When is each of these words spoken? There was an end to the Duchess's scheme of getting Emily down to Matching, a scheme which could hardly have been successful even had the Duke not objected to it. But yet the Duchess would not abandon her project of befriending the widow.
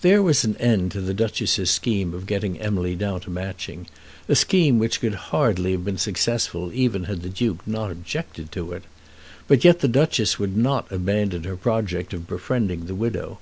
There 0.00 0.22
was 0.22 0.42
an 0.42 0.56
end 0.56 0.90
to 0.92 1.02
the 1.02 1.12
Duchess's 1.12 1.70
scheme 1.70 2.14
of 2.14 2.24
getting 2.26 2.58
Emily 2.58 2.96
down 2.96 3.20
to 3.20 3.30
Matching, 3.30 3.88
a 4.26 4.34
scheme 4.34 4.78
which 4.78 5.02
could 5.02 5.14
hardly 5.36 5.72
have 5.72 5.84
been 5.84 5.98
successful 5.98 6.72
even 6.72 7.04
had 7.04 7.20
the 7.20 7.28
Duke 7.28 7.66
not 7.66 7.90
objected 7.90 8.50
to 8.52 8.72
it. 8.72 8.84
But 9.46 9.62
yet 9.62 9.80
the 9.80 9.86
Duchess 9.86 10.38
would 10.38 10.56
not 10.56 10.90
abandon 10.90 11.44
her 11.44 11.56
project 11.58 12.14
of 12.14 12.26
befriending 12.26 12.86
the 12.86 12.94
widow. 12.94 13.38